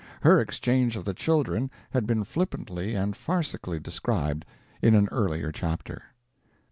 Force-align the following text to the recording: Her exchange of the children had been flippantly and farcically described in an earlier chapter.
Her 0.21 0.39
exchange 0.41 0.95
of 0.97 1.05
the 1.05 1.13
children 1.13 1.69
had 1.91 2.07
been 2.07 2.23
flippantly 2.23 2.95
and 2.95 3.15
farcically 3.15 3.79
described 3.79 4.45
in 4.81 4.95
an 4.95 5.07
earlier 5.11 5.51
chapter. 5.51 6.01